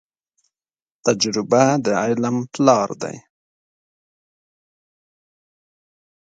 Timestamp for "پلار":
2.53-2.89